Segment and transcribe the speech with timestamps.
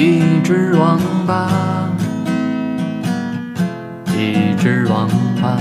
[0.00, 1.90] 一只王八，
[4.14, 5.08] 一只王
[5.42, 5.58] 八。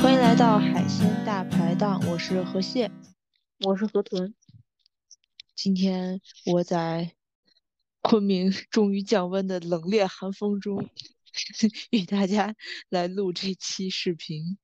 [0.00, 2.90] 欢迎来到海鲜大排档，我是河蟹，
[3.66, 4.32] 我是河豚。
[5.54, 7.12] 今天我在
[8.00, 10.88] 昆明终于降温的冷冽寒风中，
[11.90, 12.54] 与大家
[12.88, 14.56] 来录这期视频。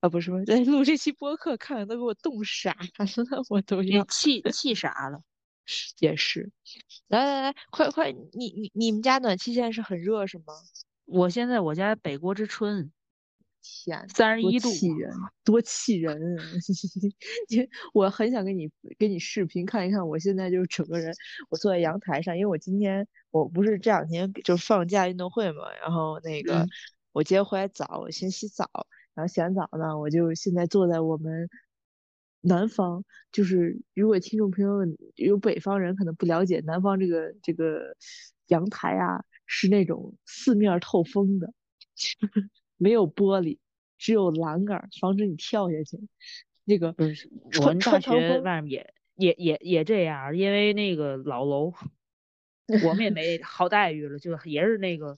[0.00, 2.88] 啊，不是不是，来录这期播客，看看都给我冻傻了，
[3.48, 5.22] 我都要气气傻了。
[6.00, 6.50] 也是，
[7.06, 10.46] 来来来，快快，你你你们家暖气现在是很热是吗？
[11.04, 12.90] 我现在我家北国之春，
[13.62, 15.12] 天，三十一度，气人，
[15.44, 16.18] 多气人！
[17.94, 21.14] 我很想跟你跟你视频看一看，我现在就是整个人，
[21.50, 26.66] 我坐在阳台上，因为我今天我不是这两天就放假运动会嘛，然后那个
[27.12, 28.68] 我今天回来早，我先洗澡，
[29.14, 31.48] 然后洗完澡呢，我就现在坐在我们
[32.40, 34.78] 南方，就是如果听众朋友
[35.16, 37.96] 有北方人可能不了解，南方这个这个
[38.46, 41.52] 阳台啊是那种四面透风的。
[42.78, 43.58] 没有玻璃，
[43.98, 46.00] 只有栏杆，防止你跳下去。
[46.64, 48.70] 那个不是我们大学外面
[49.16, 51.74] 也也也也这样，因为那个老楼，
[52.86, 55.14] 我们也没 好待遇了，就也是那个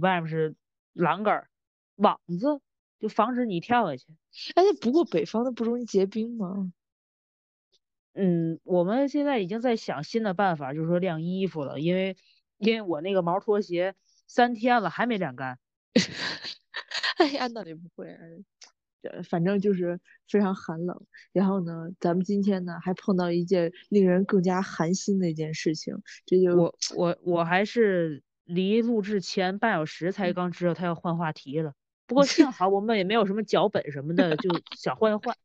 [0.00, 0.56] 外面是
[0.94, 1.46] 栏杆
[1.94, 2.60] 网子，
[2.98, 4.06] 就防止你跳下去。
[4.54, 6.72] 哎，不过北方的不容易结冰吗？
[8.14, 12.16] 嗯，我们现在已经在想新的办法，就是说晾衣服了，因为
[12.56, 13.94] 因为我那个毛拖鞋
[14.26, 15.58] 三天了还没晾干。
[17.18, 18.08] 哎呀，那也不会，
[19.02, 21.06] 呃，反正就是非常寒冷。
[21.32, 31.74] 然后呢，咱们今天呢还碰到一件令人更加寒心的一件事情，这就我我我还是离录制前半小时才刚知道他要换话题了。
[32.06, 35.36] 不过幸好我们也没有什么脚本什么的，就想换一换。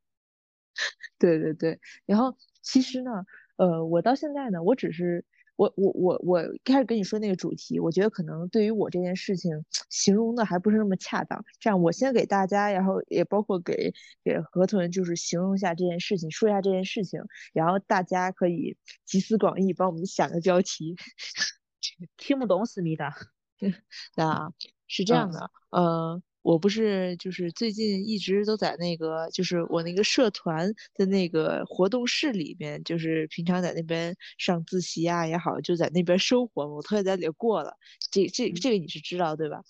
[1.19, 3.25] 对对对，然后其实呢，
[3.57, 5.25] 呃，我到现在呢，我只是。
[5.57, 11.45] 我我我我开始跟你说那个主题，我觉得可能对于我这件事情形容的还不是那么恰当。
[11.59, 13.93] 这样，我先给大家，然后也包括给
[14.23, 17.21] 给河豚，就是形容一下这件事情，说一下这件事情，
[17.53, 18.75] 然后大家可以
[19.05, 20.95] 集思广益，帮我们想个标题。
[22.17, 23.15] 听不懂思密达。
[24.15, 24.51] 那
[24.87, 26.23] 是这样的，呃。
[26.41, 36.73] 我不是就是最近一直都在那个就是我那个社团的那个活动室里边，就是平常在那边上自习啊也好，就在那边生活嘛。
[36.73, 37.77] 我特意在里过了，
[38.11, 39.61] 这这这个你是知道对吧？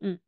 [0.00, 0.18] 嗯，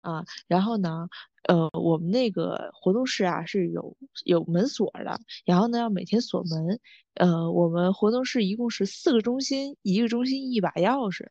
[0.00, 1.08] 啊，然后呢，
[1.48, 6.80] 呃，我们那个活动室啊是有有门锁的，然后呢要每天锁门。
[7.14, 11.28] 呃，我们活动室一共是四个中心，一个中心一把钥匙，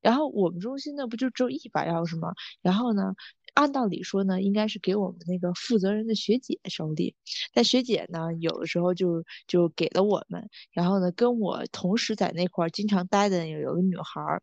[0.00, 2.32] 然后我们中心呢不就只有一把钥匙吗？
[2.62, 3.14] 然后呢？
[3.54, 7.14] 按道理说呢，应该是给我们那个负责人的学姐手里，
[7.52, 10.48] 但学姐呢，有的时候就就给了我们。
[10.72, 14.42] 然后呢，跟我同时在那块儿经常待的有有个女孩儿，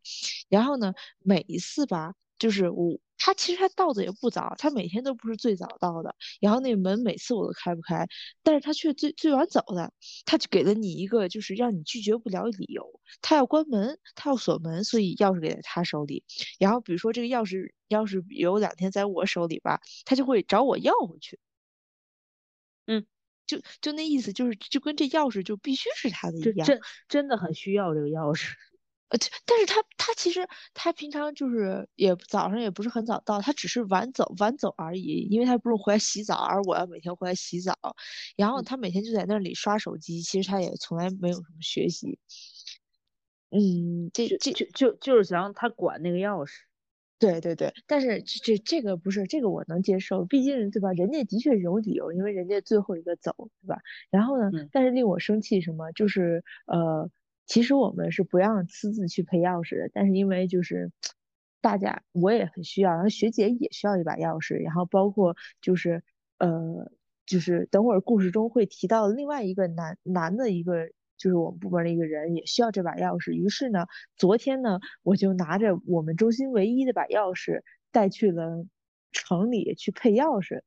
[0.49, 0.93] 然后呢，
[1.23, 2.99] 每一次吧，就是我。
[3.21, 6.15] 他其实他到的也不早，他每天都不是最早到的。
[6.39, 8.07] 然后那个门每次我都开不开，
[8.43, 9.91] 但是他却最最晚走的。
[10.23, 16.23] 他就给了你一个就是让你拒绝不了理由，他要关门，他要锁门，所以钥匙给在他手里。
[16.59, 21.37] 然后比如说这个钥匙要是有两天在我手里吧，他就会找我要回去。
[22.87, 23.05] 嗯，
[23.45, 26.79] 就就那意思，就是就跟这钥匙就必须是他的一样，真
[27.09, 28.53] 真的很需要这个钥匙。
[29.09, 37.73] 呃，但是他他其实他平常就是也早上也不是很早到，他只是晚走晚走而已，因为他不用回来洗澡，而我要每天回来洗澡，
[38.37, 42.19] 然后他每天就在那里刷手机，其实他也从来没有什么学习。
[43.51, 46.51] 嗯，这这就就就是想让他管那个钥匙。
[47.19, 50.93] 对对对，但是这这个不是这个我能接受，毕竟对吧？
[50.93, 53.79] 人家的确有理由，因为人家最后一个走，对吧？
[54.11, 57.09] 然后呢，但是令我生气什么，就是呃。
[57.49, 60.91] 其实我们是不让私自去配钥匙的，但是因为就是
[61.61, 66.03] 大家我也很需要，然后学姐也需要一把钥匙，然后包括就是
[66.37, 66.91] 呃
[67.25, 78.63] 就是等会儿故事中会提到另外一个男男的一个就是我们部门的一个人也需要这把钥匙，于是呢昨天呢我就拿着我们中心唯一的把钥匙带去了
[79.11, 80.61] 城里去配钥匙，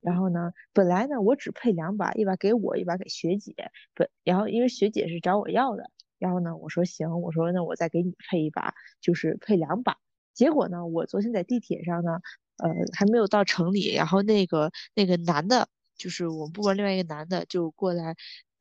[0.00, 3.54] 然后呢本来呢我只配两把，一把给我，一把给学姐，
[3.94, 5.93] 本然后因为学姐是找我要的。
[6.18, 9.96] 然后呢，我说行，我说那我再给你配一把，就是配两把。
[10.34, 12.18] 结果呢，我昨天在地铁上呢，
[12.58, 18.14] 呃，还没有到城里，然后那个那个男的，就是我们部门另外一个男的就过来，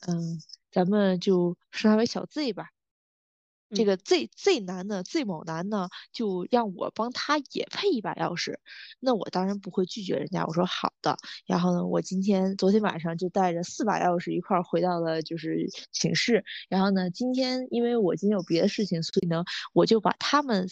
[0.08, 0.40] 嗯，
[0.72, 2.73] 咱们就称他为小 Z 吧。
[3.74, 8.56] 这个 Z Z 男呢，Z 某男呢，就让我帮他也配一把钥匙，
[9.00, 11.18] 那我当然不会拒绝人家，我说好的。
[11.46, 16.46] 然后呢，我今天昨天晚上就带着四把钥匙一块儿回到了就是寝室。
[16.70, 19.44] 然后呢，今天因为我今天有别的事情，所以呢，
[19.74, 20.68] 我就把他们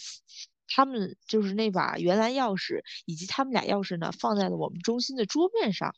[0.68, 5.94] 他们就是那把原来钥匙以及他们俩钥匙呢放在了我们中心的桌面上，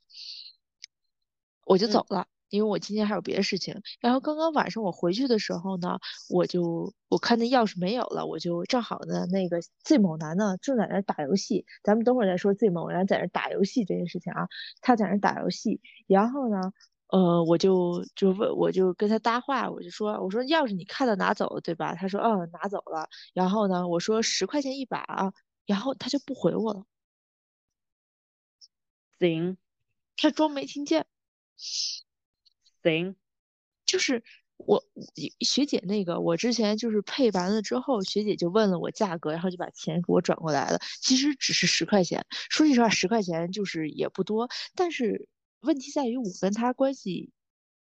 [1.64, 2.26] 我就走了。
[2.50, 5.98] 因为我今天还有别的事情，然后刚刚晚上我回去的时候呢，
[6.28, 14.46] 我就我看那钥匙没有了，我就正好呢，那个 Z 某男呢正在那打游戏，咱们等会儿再说 Z 某男在那打游戏这件事情啊，
[14.80, 16.72] 他在那打游戏，然后呢，
[17.08, 21.94] 呃，我就就问，我就跟他搭话，我就说，我说钥匙你看到拿走了对吧？
[21.94, 23.08] 他说，嗯，拿走了。
[23.34, 25.32] 然后呢，我说十块钱一把啊，
[25.66, 26.84] 然后他就不回我了，
[29.20, 29.56] 行，
[30.16, 31.06] 他装没听见。
[32.84, 33.16] 行，
[33.86, 34.22] 就是
[34.56, 34.84] 我
[35.40, 40.78] 学姐那个，我之前就是配完了之后，学姐就问了我价格，然后就把钱给我转过来了。
[41.00, 44.48] 其实只是十块钱，说句实话，十块钱就是也不多。
[44.76, 45.28] 但是
[45.60, 47.32] 问题在于我跟他关系，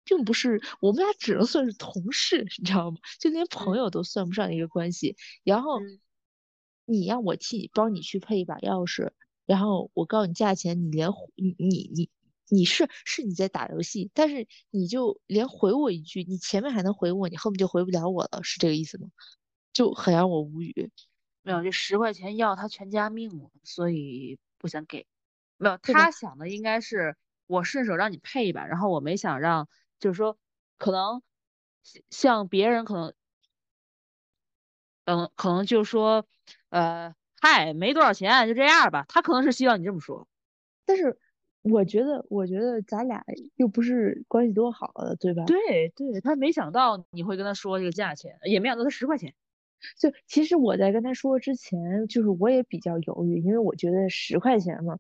[0.05, 2.99] 并不是我们俩只能算是同事，你知道吗？
[3.21, 5.17] 就连朋友都算不上一个关系。
[5.43, 5.81] 然后
[6.87, 9.11] 你让我替帮你去配一把钥匙，
[9.45, 12.09] 然后我告诉你价钱，你连你你你。
[12.49, 19.09] 你是是你在打游戏，但是你就连回我一句，你前面还能回我，你后面就回不了我了，是这个意思吗？
[19.73, 20.91] 就很让我无语。
[21.43, 25.07] 没有，这十块钱要他全家命了，所以不想给。
[25.57, 29.69] 没有，他想的应该是我顺手让你配一把，然后我没想让，
[29.99, 30.39] 就是说
[30.79, 31.23] 可能
[32.11, 33.15] 像别人可能，
[35.07, 36.27] 嗯，可能就说，
[36.71, 39.05] 呃，嗨，没多少钱，就这样吧。
[39.09, 40.29] 他可能是希望你这么说，
[40.85, 41.19] 但是。
[41.65, 43.25] 我觉得，我觉得咱俩
[43.57, 45.45] 又不是关系多好的，对吧？
[45.47, 49.35] 对对，他没想到你会跟他说这个价钱，也没想到他十块钱。
[49.99, 54.99] 就其实我在跟他说之前，就是我也比较犹豫，因为我觉得十块钱嘛，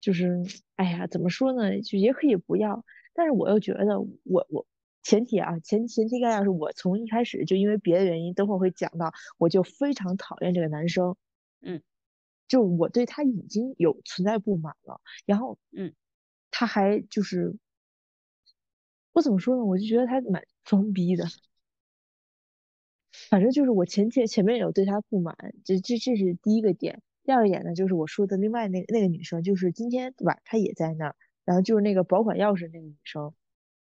[0.00, 0.44] 就是
[0.76, 2.84] 哎呀，怎么说呢，就也可以不要。
[3.12, 4.66] 但是我又觉得，我我
[5.02, 11.16] 前提啊，前前提概要是我从一开始就因为别的原因，等会儿会讲到，我就非常讨厌这个男生。
[11.60, 11.82] 嗯，
[12.50, 15.94] 就我对他已经有存在不满了，然后嗯。
[16.52, 17.56] 他还就是，
[19.12, 19.64] 我怎么说呢？
[19.64, 21.24] 我就觉得他蛮装逼的。
[23.12, 27.00] 反正就是我前前前面有对他不满，这这这是第一个点。
[27.22, 33.32] 第二个点呢，就是我说的另外那那个女生，就是今天对吧她也在那儿，然后就是那个保管钥匙那个女生。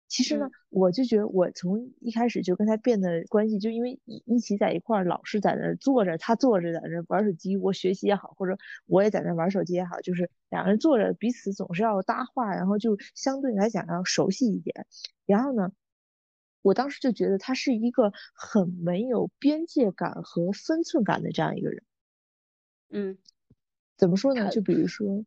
[0.09, 8.57] 其实呢，我就觉得我从一开始就跟他变得关系，就因为一一起在一块儿，老是在那坐着，他坐着在那玩手机，我学习也好，或者
[8.87, 14.87] 我也在那玩手机也好，就是两个人坐着，彼此总是要搭话，然后就相对来讲要熟悉一点。
[15.27, 15.71] 然后呢，
[16.63, 21.83] 我当时就觉得他是一个很没有边界感和分寸感的这样一个人。
[22.89, 23.17] 嗯，
[23.95, 24.49] 怎么说呢？
[24.49, 25.23] 就比如说，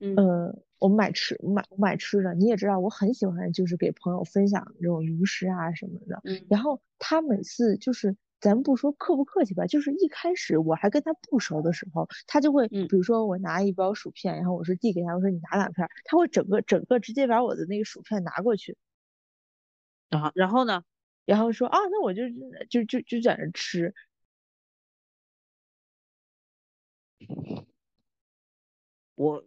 [0.00, 0.60] 嗯。
[0.84, 6.20] 我买吃买买吃的，你也知道，我很喜欢就是给朋友分享这种零食啊什么的。
[6.24, 6.44] 嗯。
[6.50, 18.76] 然后他每次就是，咱不说客不客气吧，就是一开始我还跟他不熟的时候，他就会，比如说我拿一包薯片，然后我说递给他，我说你拿两片，他会整个整个直接把我的那个薯片拿过去。
[20.10, 20.84] 啊，然后呢？
[21.24, 22.24] 然后说啊，那我就
[22.68, 23.94] 就就就在那吃。
[29.14, 29.42] 我。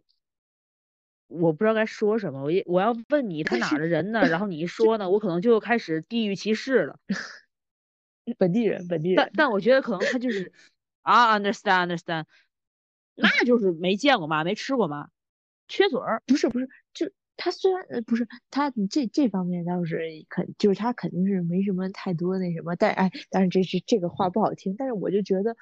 [1.28, 4.22] 我不知道该说什么，我我要问你他哪儿的人呢？
[4.28, 7.00] 然后你一说呢，我可能就开始地域歧视了。
[8.38, 9.16] 本地人，本地人。
[9.18, 10.52] 但但我觉得可能他就是
[11.02, 12.26] 啊，understand understand，
[13.16, 15.10] 那就是没见过嘛，没吃过嘛，
[15.68, 16.22] 缺嘴儿。
[16.26, 25.56] 不是不是，就他虽然不是他这这方面倒是肯，就是他肯定是没什么太多那什么，但哎，但是这是这个话不好听，但是我就觉得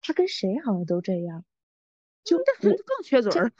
[0.00, 1.44] 他跟谁好像都这样，
[2.24, 3.52] 就这更缺嘴儿。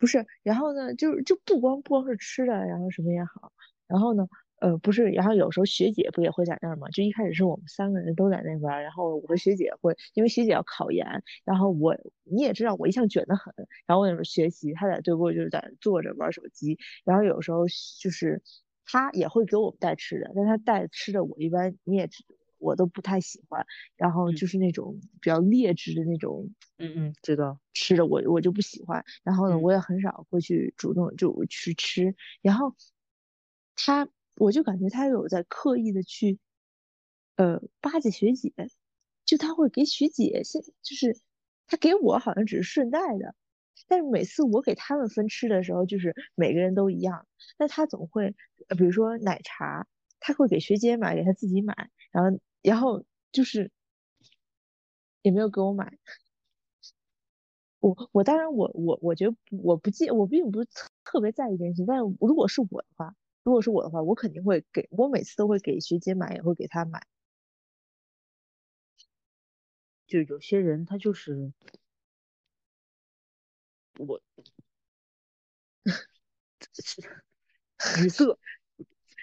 [0.00, 3.52] 不是，然后呢，就是就不光不光是吃的，然后什么也好，
[3.86, 4.26] 然后呢，
[4.60, 6.88] 呃，不是，然后有时候学姐不也会在那儿吗？
[6.90, 11.06] 就一开始是我们三个人都在那边，然后我和学姐会，因为学姐要考研，
[11.44, 13.52] 然后我你也知道我一向卷得很，
[13.86, 17.66] 然后我在那学习，她在对过就是在坐着玩手机，然后有时候
[18.00, 18.42] 就是
[18.84, 22.24] 她也会给我们带吃的，但她带吃的我一般你也知。
[22.58, 23.64] 我都不太喜欢，
[23.96, 27.58] 然后就是那种比较劣质的那种，嗯嗯，知道。
[27.74, 32.74] 吃的我我就不喜欢，然后呢，我也很少会去主动就去吃，然后
[33.74, 36.38] 他我就感觉他有在刻意的去，
[37.36, 38.52] 呃巴结学姐，
[39.24, 41.18] 就他会给学姐先就是
[41.66, 43.34] 他给我好像只是顺带的，
[43.88, 47.26] 但是每次我给他们分吃的时候，就是每个人都一样，
[47.58, 48.34] 那他总会，
[48.76, 49.86] 比如说奶茶，
[50.20, 51.90] 他会给学姐买，给他自己买。
[52.12, 53.70] 然后然后就是
[55.24, 55.98] 也没有给我买。
[57.82, 60.68] 我我当然我我我觉得我不介我并不是
[61.04, 67.02] 特别在意这件事，但是如果是我的话，如果是我的话，我肯定会给我每次都会给学姐买，也会给她买。
[70.08, 71.52] 就有些人他就是
[73.98, 74.20] 我
[78.04, 78.24] 语塞。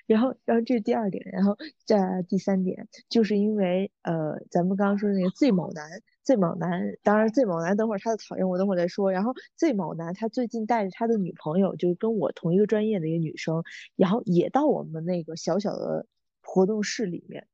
[0.06, 1.56] 然后，然后这是第二点，然后
[1.86, 5.90] 再第三点，就是因为呃，咱们刚刚说那个 Z 某男
[6.24, 9.12] ，Z 某男，当然 Z 某男等会儿他的讨厌我等会儿再说。
[9.12, 13.64] 然后 Z 某男他最近带着他的女朋友，就是跟我同一个专业的一个女生，
[13.96, 16.06] 然后也到我们那个小小的
[16.42, 17.48] 活动室里面。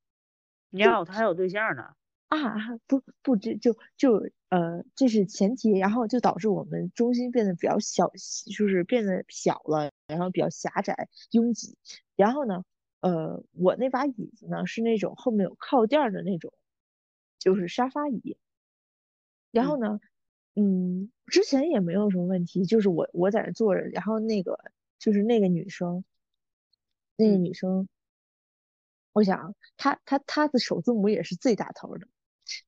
[0.71, 1.83] 你好，他还有对象呢。
[2.29, 2.37] 啊，
[2.85, 8.11] 不不，这就就呃，这是前提，然后就导致我们中心变得比较小，
[8.55, 11.77] 就是变得小了，然后比较狭窄拥挤。
[12.15, 12.63] 然后呢，
[13.01, 16.51] 呃，我那把椅子呢是那种后面有靠垫的那种，
[17.37, 18.37] 就是沙发椅。
[19.51, 19.99] 然后呢，
[20.55, 24.59] 嗯，之前也没有什么问题，就是我我在那坐着，然后那个
[24.97, 26.03] 就是那个女生，
[27.15, 27.87] 那个女生，
[29.13, 32.07] 我想她她她的首字母也是最大头的。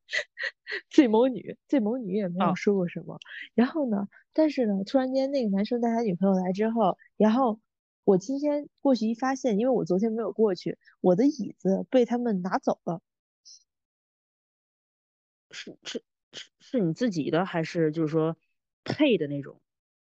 [0.89, 3.19] 最萌女，最萌女也没有说过什么。
[3.53, 7.59] 然后呢，但是呢，突然间那个男生带他女朋友来之后，然后
[8.03, 13.01] 我今天过去一发现，因为我昨天没有过去，我的椅子被他们拿走了。
[15.49, 18.37] 是是是是你自己的还是就是说
[18.83, 19.59] 配的那种？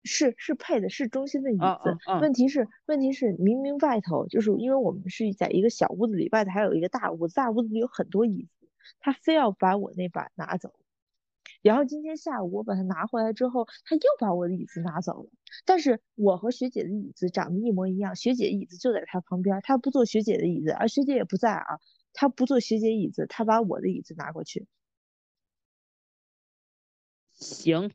[0.09, 1.99] 是是配的，是中心的椅子。
[2.21, 8.56] 问题是问题是明明外头就是因为我们是在一个小屋子里，外头还有一个大屋子，大屋子里有很多椅子。
[9.01, 10.73] 他非要把我那把拿走，
[11.63, 15.31] 然后今天下午我把它拿回来之后，他又把我的椅子拿走了。
[15.65, 21.81] 但是我和学姐的椅子长得一模一样，学姐椅子就在他旁边，他不坐学姐的椅子，而学姐也不在啊，
[22.13, 24.67] 他不坐学姐椅子，他把我的椅子拿过去。
[27.35, 27.91] 行，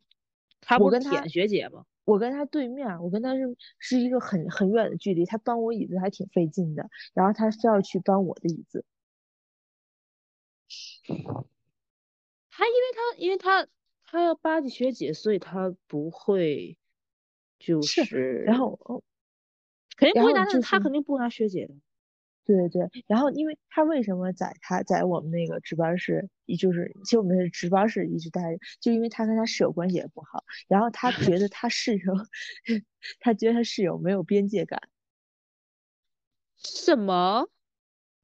[0.62, 1.86] 他不舔学姐吗？
[2.06, 3.42] 我跟他对面，我跟他是
[3.80, 8.86] 是一个很很远的距离，他搬我椅子还挺费劲的，然后他非要去搬我的椅子。
[11.04, 13.68] 他因为他因为他
[14.06, 16.78] 他要巴结学姐，所以他不会
[17.60, 19.04] 就是，然后
[19.96, 21.74] 肯定不会拿他肯定不拿学姐的。
[22.44, 26.28] 对对对，然后因为他为什么在他在我们那个值班室，
[26.60, 32.14] 就是其实我们是值班室一直待着，就因为他跟他室友关系也不好，然后他觉得他室友，
[33.22, 34.82] 他觉得他室友没有边界感。
[36.58, 37.48] 什么？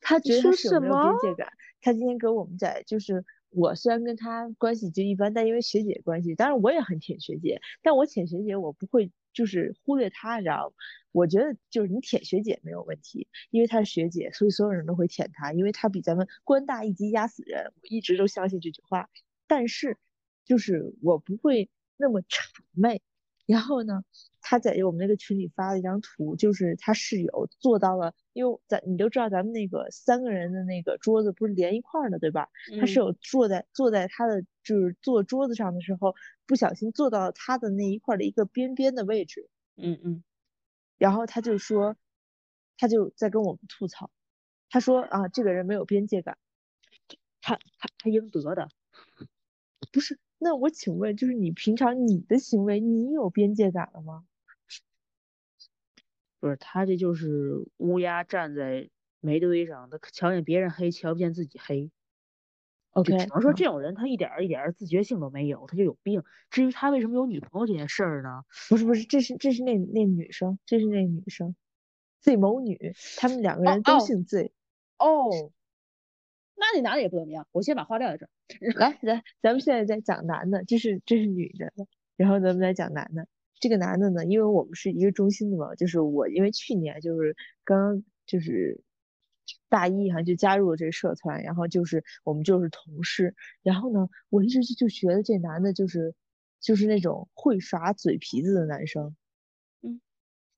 [0.01, 1.53] 他觉得他室友没有边界感。
[1.81, 10.75] 他今天跟我们在，就是我虽然跟他关系就一般，但因为学姐关系，当然我也很舔学姐，但我舔学姐我不会就是忽略他，你知道吗？
[11.11, 19.09] 我觉得就是你舔学姐没有问题，因为她是学姐，所以所有人都会舔她，因为她比咱们官大一级压死人，我一直都相信这句话。
[19.47, 19.97] 但是
[20.45, 22.25] 就是我不会那么谄
[22.73, 23.01] 媚。
[23.47, 24.03] 然后呢，
[24.49, 32.47] 他在我们那个群里发了一张图，就是他室友坐到了，因为咱你都知道咱们那个三个人的那个桌子不是连一块儿的，对吧？
[32.79, 39.49] 他室友坐在坐在他的就是坐桌子上的时候，不小心坐到了他的那一块的一个边边的位置。
[39.75, 40.23] 嗯嗯。
[40.97, 41.97] 然后他就说，
[42.77, 44.09] 他就在跟我们吐槽，
[44.69, 46.37] 他说啊，这个人没有边界感，
[47.41, 48.69] 他他他应得的，
[49.91, 50.17] 不是。
[50.37, 54.23] 那我请问，就是你平常你的行为，你有边界感了吗？
[56.41, 58.89] 不是，他这就是乌鸦站在
[59.19, 61.91] 煤堆上，他瞧见别人黑，瞧不见自己黑。
[62.91, 66.23] OK，只能说这种人他一点一点自觉性都没有，他就有病。
[66.49, 68.43] 至于他为什么有女朋友这件事儿呢？
[68.69, 71.55] 不是不是，这是这是那那女生，这是那女生
[72.21, 74.51] ，Z 某女，他们两个人都姓 Z。
[74.99, 75.51] 哦。
[76.55, 78.29] 那那男的也不怎么样，我先把话撂在这儿。
[78.79, 81.71] 来来，咱们现在在讲男的，这是这是女的，
[82.15, 83.27] 然后咱们再讲男的。
[83.59, 88.81] 这个男的呢，因为我们是一个中心的嘛，就是我因为去年就是刚就是
[89.69, 96.13] 大一哈就加入了这个社团，然后就是我们就是同事，然后呢，我一直就就觉得这男的就是
[96.59, 99.15] 就是那种会耍嘴皮子的男生，
[99.81, 100.01] 嗯，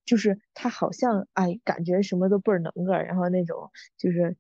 [0.06, 4.38] 就是他好像哎感觉什么都倍儿能个，然后那种就是。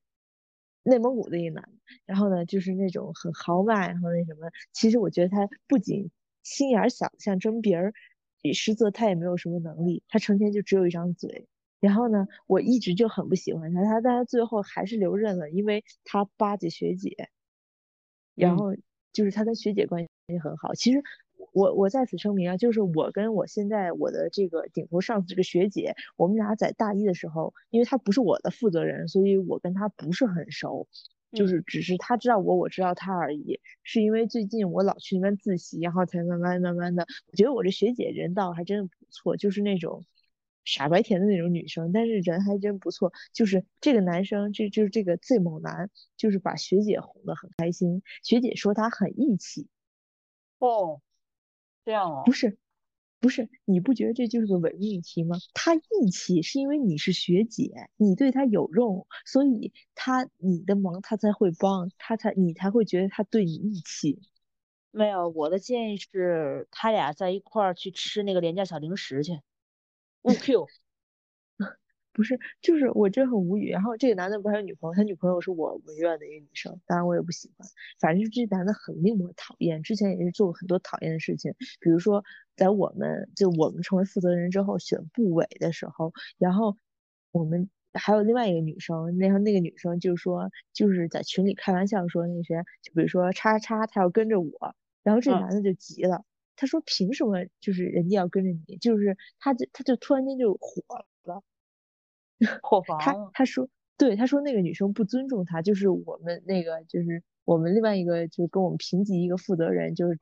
[0.83, 1.61] 内蒙古的一个男。
[1.63, 1.71] 的，
[2.05, 6.09] 然后呢，就是那种很豪迈，然后那什么，其实我觉得他不仅
[6.41, 7.93] 心眼小，像争别人，
[8.53, 11.47] 实则他也没有什么能力，他成天就只有一张嘴。
[11.79, 17.29] 然后呢，我一直就很不喜欢他，他但他最后还是留任了，因为他巴结学姐，
[18.35, 18.75] 然后
[19.13, 21.01] 就是他跟学姐关系很好，其实。
[21.51, 30.87] 我我在此声明啊，就是我跟我现在我的这个顶头上司这个学姐，我们俩在大一的时候，因为她不是我的负责人，所以我跟她不是很熟。
[31.31, 33.59] 就是只是他知道我，我知道他而已。
[33.83, 40.05] 是因为最近我老去那边自习，然后才慢慢慢慢的，我觉得我这学姐人倒还真的不错，就是那种
[40.65, 43.11] 傻白甜的那种女生，但是人还真不错。
[43.33, 48.01] 就是这个男生，这就是这个 Z 某男，就是把学姐哄得很开心。
[48.23, 49.67] 学姐说他很义气。
[50.59, 51.01] 哦，
[51.85, 52.23] 这样哦。
[52.25, 52.57] 不是。
[53.19, 55.37] 不是，你不觉得这就是个伪命题吗？
[55.53, 64.19] 他义气是因为你是学姐，你对他有用，所以他你的忙他才会帮，他才你才会觉得他对你义气。
[64.91, 69.41] 没有，我的建议是他俩在一块儿去吃那个廉价小零食去。
[70.23, 70.67] 误 Q。
[72.19, 73.69] 不是，就是我真很无语。
[73.69, 74.93] 然后这个男的不还有女朋友？
[74.93, 77.65] 他女朋友是我文院的一个女生，当然我也不喜欢。
[77.97, 81.53] 反正就这男的很令我讨厌，之前也是做过很多讨厌的事情。
[81.79, 82.21] 比如说，
[82.57, 86.75] 在我们就我们成为负责人之后选部委的时候，然后
[87.31, 96.25] 我们还有另外一个女生，那那个女生就说就是在群里开玩笑说那谁，就比如说叉叉他要跟着我，然后这男的就急了，
[96.57, 98.75] 他说凭什么就是人家要跟着你？
[98.75, 101.05] 就是他就他就突然间就火了。
[102.61, 103.67] 破防他他说
[103.97, 110.19] 对他说那个女生不尊重他，就是我们那个就是我们另外一个就是跟我们平级一个负责人，就是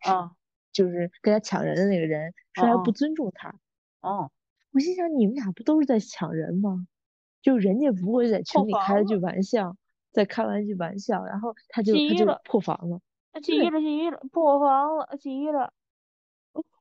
[0.74, 3.50] 就是跟他抢人的那个人说他不尊重他。
[4.02, 4.32] 哦，
[4.74, 6.88] 我心想你们俩不都是在抢人吗？
[7.42, 9.78] 就人家不会在群里开了句玩笑，
[10.12, 13.00] 在开完句玩笑，然后他就他就破防了，
[13.44, 15.74] 急了急了破防了急了。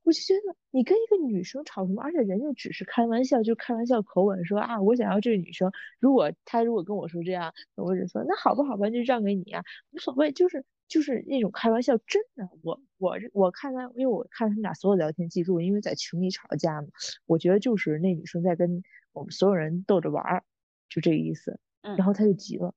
[0.04, 5.72] 我就觉得你跟一个女生吵什么，而且人家只是开玩笑，就开玩笑口吻说啊，我想要这个女生。
[5.98, 10.30] 如果她如果跟我说这样，我就说那好吧，好吧，就让给你啊，无所谓。
[10.32, 16.88] 就是就是那种开玩笑，真的，我我我看他，因为我看他们俩所有聊天记录，因为在群里吵架嘛，
[17.26, 20.44] 我觉得就是那女生在跟我们所有人逗着玩儿，
[20.88, 21.58] 就这个意思。
[21.82, 22.74] 然后他就急了，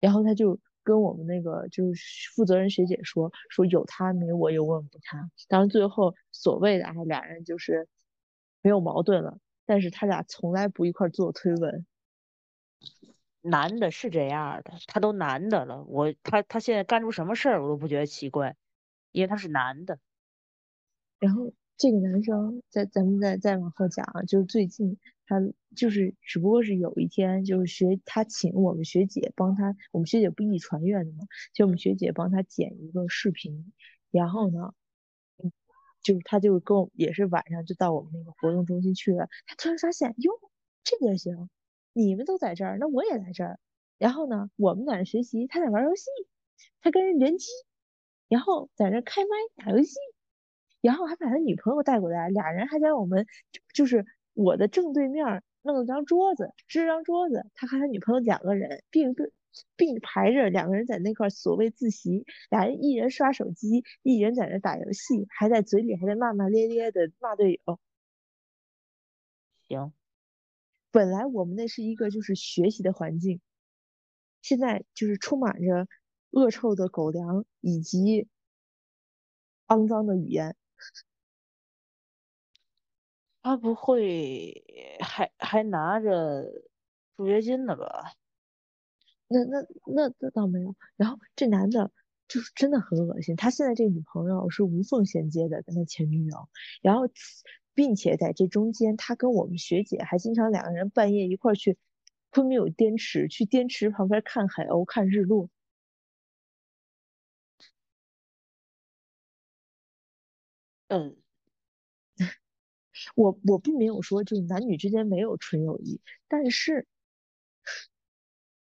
[0.00, 0.58] 然后他就。
[0.84, 7.88] 跟我们那个就是负责人学姐说说有他没我有我没他，当然最后所谓的啊俩人就是
[8.62, 11.84] 没有矛盾了，但是他俩从来不一块做推文。
[13.40, 18.56] 男的是这样的，他都男的了，我他他现在干出什么事儿我都不觉得奇怪，
[19.10, 19.98] 因为他是男的。
[21.18, 24.98] 然后这个男生在咱们再再往后讲啊，就是最近。
[25.26, 25.40] 他
[25.74, 33.72] 就是，只不过是有一天，就是学他请我们学姐帮他，我们学姐不艺传院的嘛，就我们学姐帮他剪一个视频，
[34.10, 34.74] 然后呢，
[36.02, 40.32] 就是他就跟我也是晚上就到我们那个活动中心去了，他突然发现哟，
[40.82, 41.48] 这也行，
[41.94, 43.58] 你们都在这儿，那我也在这儿，
[43.98, 46.04] 然后呢，我们在那学习，他在玩游戏，
[46.82, 47.46] 他跟人联机，
[48.28, 49.94] 然后在那开麦打游戏，
[50.82, 53.26] 然后还把他女朋友带过来，俩人还在我们
[53.72, 54.04] 就是。
[54.34, 59.32] 我的正对面弄了张桌子，支张桌子，他和他女朋友两个人并对
[59.76, 67.78] 并排着，两个人在那块所谓自习，俩人一人刷手机，一人在那打游戏，还在嘴里还在骂骂咧咧的骂队友。
[69.68, 69.92] 行，
[70.90, 73.40] 本来我们那是一个就是学习的环境，
[74.42, 75.86] 现在就是充满着
[76.30, 78.28] 恶臭的狗粮以及
[79.68, 80.56] 肮脏的语言。
[83.44, 84.64] 他不会
[85.00, 86.42] 还还拿着
[87.14, 88.14] 助学金呢吧？
[89.28, 90.74] 那那那那倒没有。
[90.96, 91.90] 然后这男的
[92.28, 93.36] 就是真的很恶心。
[93.36, 96.48] 他现在这个女朋友是无缝衔接的，跟他前女友。
[96.82, 97.02] 然后，
[97.74, 101.76] 并且在这中间，他跟我们学姐还经常两个人半夜一块去
[102.30, 105.50] 昆明有滇池，去滇池旁边看海鸥、看日落。
[110.90, 111.23] 嗯。
[113.14, 116.86] 我我并没有说就是男女之间没有纯友谊，但是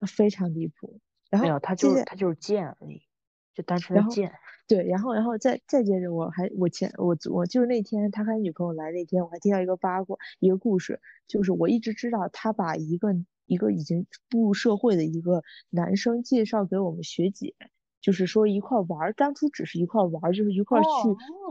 [0.06, 1.00] 非常离谱。
[1.28, 3.02] 然后没有，他就是他就是贱而已，
[3.54, 4.32] 就单纯的贱。
[4.68, 13.08] 对，然后然后再再接着，我还我前我我就是那天他和女朋友来那天，我还听到一个八卦一个故事，就是我一直知道他把一个
[13.46, 17.54] 一个已经步入社会的一个男生介绍给我们学姐。
[18.06, 20.86] 就是说一块玩，当初只是一块玩，就是一块去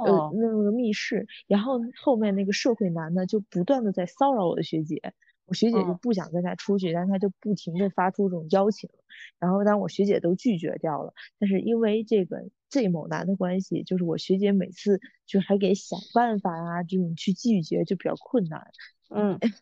[0.05, 5.01] 呃那个密室，然后后面那个社会男呢就不断的在骚扰我的学姐，
[5.47, 8.89] 我学姐就不想跟他出去，但他就不停的发出这种邀请，
[9.37, 18.65] 然后当我学姐都拒绝掉了，但是因为这个 Z 某男的关系，就是我学姐每次就还给想办法啊这种去拒绝就比较困难，
[19.09, 19.37] 嗯，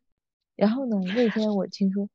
[0.55, 2.07] 然后呢那天我听说。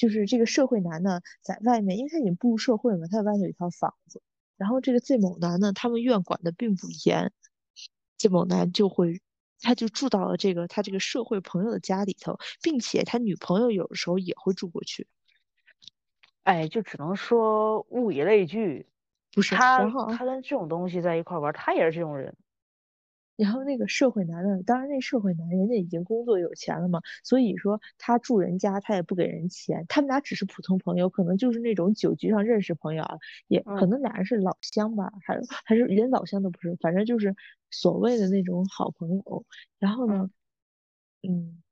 [0.00, 4.22] 就是这个社会男呢，在外面，因为他已经步入社会了嘛，他在外面有一套房子。
[4.56, 7.30] 然后这个 Z 某男呢，他们院管的并不严
[8.16, 9.20] ，Z 某男就会，
[9.60, 15.06] 他就住到了这个他这个社会朋友的家里头，并且他女朋友有的时候也会住过去。
[16.44, 18.86] 哎，就只能说物以类聚，
[19.34, 19.84] 不是他
[20.16, 22.34] 他跟这种东西在一块玩，他也是这种人。
[23.40, 33.16] 然后那个社会男呢，当然那社会男人家已经工作有钱了嘛，所以说他住人家他也不给人钱，他们俩只是普通朋友，可能就是那种酒局上认识朋友啊，
[33.48, 37.34] 也可能俩人是老乡吧，还是还是连老乡都不是，反正就是
[37.70, 39.44] 所谓的那种好朋友。
[39.78, 40.30] 然后呢，
[41.28, 41.62] 嗯，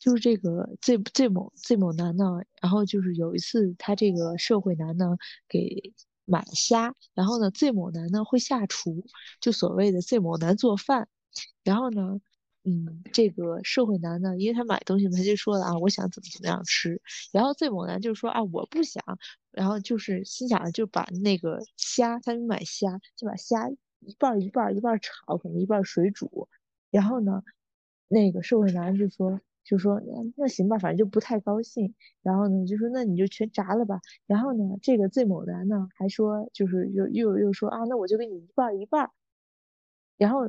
[0.00, 2.24] 就是这个 Z Z 某 Z 某男呢，
[2.62, 5.16] 然后就是有一次他这个社会男呢
[5.48, 5.92] 给。
[6.28, 9.04] 买虾，然后呢醉某男呢会下厨，
[9.40, 11.08] 就所谓的醉某男做饭。
[11.64, 12.20] 然后呢，
[12.64, 17.00] 嗯，这个社会男呢，因为他买东西嘛，他就说了啊，我想怎么怎么样吃。
[17.32, 19.02] 然后醉某男就说啊，我不想。
[19.52, 26.48] 然后就是心想就把那个虾，他买虾就把虾一半一半一半炒，可能一半水煮。
[26.90, 27.42] 然后呢，
[28.08, 29.40] 那个社会男就说。
[29.68, 31.94] 就说那那行吧，反正就不太高兴。
[32.22, 34.00] 然后呢，就说那你就全炸了吧。
[34.26, 39.10] 然后呢，这个最某男呢还说，就是又又又说啊，那我就给你一半一半。
[40.16, 40.48] 然后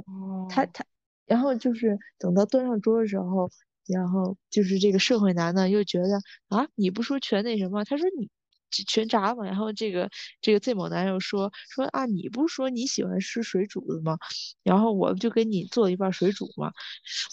[0.49, 0.86] 他他，
[1.25, 3.49] 然后就是等到端上桌的时候，
[3.88, 7.84] 然后就是这个社会男呢又觉得啊，你不说全那什么？
[7.84, 8.29] 他说你。
[8.69, 10.10] 全炸嘛，然后这个
[10.41, 14.17] 这个 Z 某男又说说啊，你不是说你喜欢吃水煮的吗？
[14.63, 16.71] 然后我就给你做一半水煮嘛。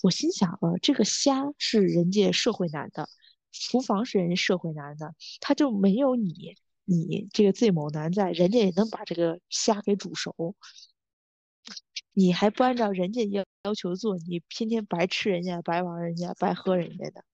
[0.02, 3.08] 我心想啊，这个虾是人家社会男的，
[3.52, 10.54] 厨房是人家社会男的，他就没有你你这个 Z 某男在，人家也能把这个虾给煮熟。
[12.12, 17.24] 你还不按照人家要要求做，你天天白吃人家，白玩人家，白喝人家的，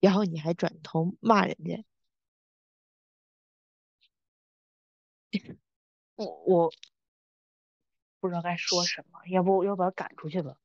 [0.00, 1.84] 然后你还转头骂人家。
[6.16, 6.70] 我我
[8.22, 10.56] 不知道该说什么，要不要把他赶出去吧？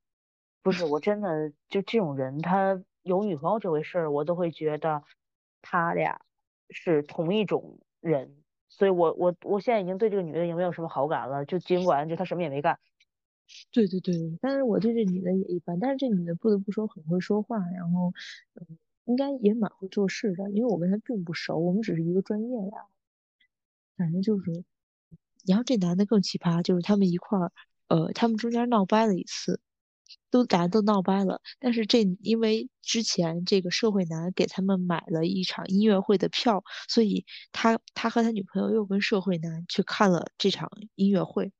[0.64, 5.04] 不是，我真的就这种人，他有女朋友这回事儿，我都会觉得
[5.62, 6.22] 他俩
[6.70, 12.80] 是同一种人，所以我我我现在已经对这个女的已经没有什么好感了，就尽管就她什么也没干。
[13.72, 18.14] 对对对，但是我对这女的也一般，但是这女的不得不说很会说话，然后，
[19.06, 22.93] 应该也蛮会做事的，因为我跟她并不熟，我们只是一个专业的。
[23.98, 24.64] 反正就是，
[25.46, 27.52] 然后这男的更奇葩，就是他们一块儿，
[27.90, 29.62] 呃，他们中间闹掰了一次，
[30.32, 31.42] 都俩人都闹掰了。
[31.60, 41.52] 但是这因为之前这个社会男给他们买了一场音乐会的票，所以他他和他女朋友又跟社会男去看了这场音乐会，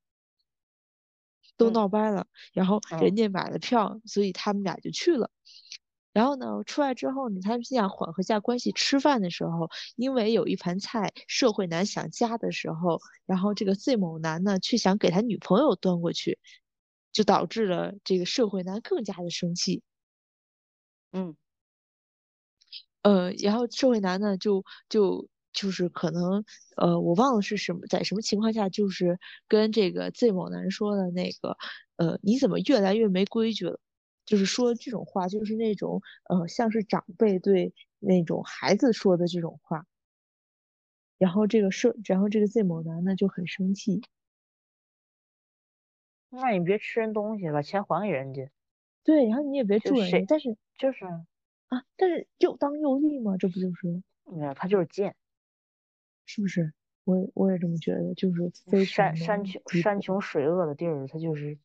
[1.58, 2.28] 都闹掰了。
[2.54, 5.30] 然后人家买了票，所以他们俩就去了。
[6.14, 8.72] 然后呢，出来之后呢，他们想缓和下关系。
[8.72, 16.40] 吃饭的时候，因为有一盘菜，社会男想夹的时候，然后这个 Z 某男呢却想给他女朋友端过去，
[17.12, 19.82] 就导致了这个社会男更加的生气。
[21.14, 21.36] 嗯，
[23.04, 26.44] 呃，然后社会男呢就就就是可能
[26.78, 31.58] 呃，我忘了是什么在什么情况下，就是跟这个 Z 某男说的那个，
[31.98, 33.80] 呃，你怎么越来越没规矩了？
[34.26, 39.86] 就是说这种话，就是那种呃，像是长辈对那种孩子说的这种话。
[41.18, 44.02] 然后这个社，然后这个 Z 某男呢就很生气。
[46.30, 48.50] 那你别吃人东西，把钱还给人家。
[49.04, 54.04] 对，然后你也别住人家，但是就是啊，但是又当又立嘛，这不就是？
[54.26, 55.16] 没有，他就是贱，
[56.26, 56.74] 是不是？
[57.04, 61.58] 我我也这么觉得，就是非山山穷山穷水恶的地儿，他就是。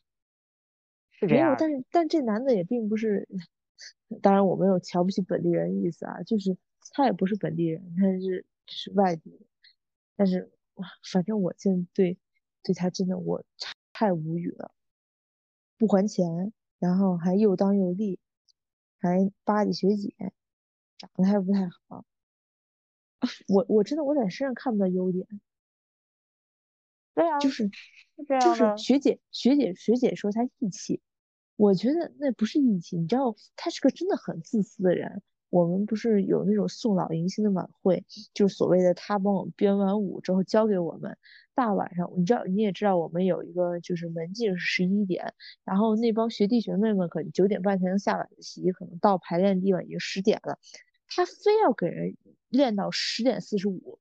[1.20, 3.28] 没有，但是但这男的也并不是，
[4.22, 6.57] 当然我没有瞧不起本地人意思啊，就是
[6.92, 9.40] 他也不是本地人，他是是外地人，
[10.16, 10.50] 但是
[11.12, 12.18] 反正我现在对
[12.62, 13.42] 对他真的我
[13.92, 14.72] 太无语了，
[15.76, 18.18] 不还钱，然后还又当又立，
[19.00, 20.14] 还巴结学姐，
[20.98, 22.04] 长得还不太好，
[23.48, 25.26] 我我真的我在身上看不到优点，
[27.14, 27.68] 对啊，就是
[28.40, 31.00] 就是学姐学姐学姐说他义气。
[31.59, 35.23] 我觉得那不是义气，你知道，他是个真的很自私的人。
[35.51, 41.18] 我们不是有那种送老迎新的晚会，就是所谓的他帮我们编完舞之后交给我们，
[41.55, 50.61] 大晚上，你知道，你也知道，我们有一个就是门禁是十一点，然后那帮学弟学妹们可能九点半才能下晚自习，可能到排练地方已经十点了，
[51.09, 52.16] 他非要给人
[52.51, 53.99] 练到十点四十五，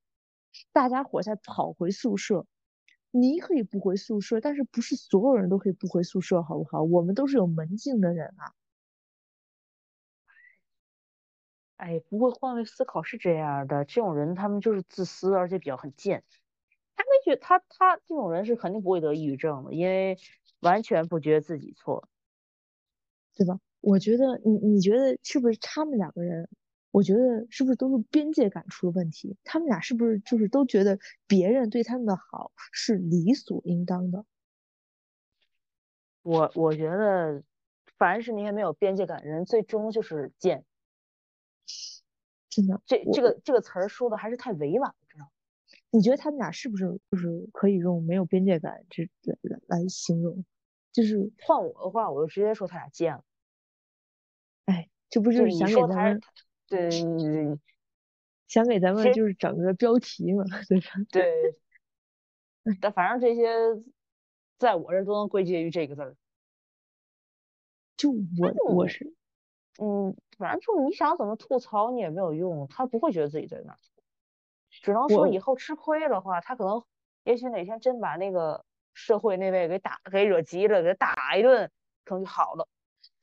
[0.74, 2.46] 大家伙才跑回宿舍。
[3.20, 6.84] 你可以不回宿舍，但是不是所有人都可以不回宿舍，好不好？
[6.84, 8.54] 我们都是有门禁的人啊。
[11.78, 16.24] 哎，不会换位思考是这样的，这种人他们就是自私，而且比较很贱。
[16.96, 20.18] 他没觉他他这种人是肯定不会得抑郁症的，因为
[20.62, 22.10] 完全不觉得自己错，
[23.36, 23.60] 对吧？
[23.82, 26.50] 我觉得你你觉得是不是他们两个人？
[26.98, 29.38] 我觉得是不是都是边界感出了问题？
[29.44, 34.26] 他们俩是不是就是都觉得别人对他们的好是理所应当的？
[36.24, 37.44] 我我觉得，
[38.00, 40.66] 凡是那些没有边界感的人，最终就是贱。
[42.50, 45.32] 真的，这这个这个词儿说的还是太委婉了，知道吗？
[45.92, 49.08] 你觉得他们俩是不是就是可以用没有边界感这
[49.44, 50.44] 来来形容？
[50.92, 53.24] 就是换我的话，我就直接说他俩贱了。
[54.66, 56.20] 哎，这不就是想给他们
[56.68, 56.90] 对，
[58.48, 60.88] 想给咱们就是整个标题嘛，对吧？
[61.12, 61.56] 对。
[62.82, 63.48] 但反正这些，
[64.58, 66.16] 在我这都能归结于这个字儿。
[67.96, 69.14] 就我我是，
[69.80, 73.76] 嗯，反正就你想怎么吐槽你也没有用，他不会觉得自己在那，
[74.70, 76.84] 只能说以后吃亏的话，他可能
[77.24, 81.72] 也许哪天真把那个社会那位给打给惹急了，给打一顿，
[82.04, 82.68] 可能就好了。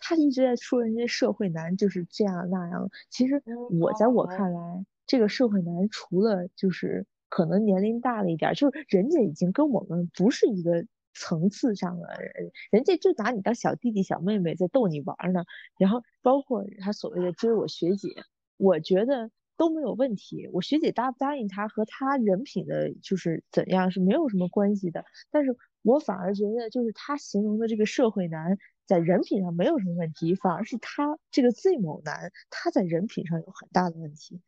[0.07, 3.43] 他一直在说人家社会男就是这样那样，其实
[3.81, 15.43] 我在我看来，这个社会男除了就是可能年龄大了一点，就是人家已经跟我们不是一个层次上的人，人家就拿你当小弟弟小妹妹在逗你玩呢。
[15.79, 18.11] 然后包括他所谓的追我学姐，
[18.59, 20.51] 我觉得都没有问题。
[20.53, 25.03] 我学姐答不答应他和他人品的就是怎样是没有什么关系的。
[25.31, 28.59] 但是我反而觉得就是他形容的这个社会男。
[28.87, 34.41] 在人品上没有什么问题，反而是他这个 Z 某男，他在人品上有很大的问题。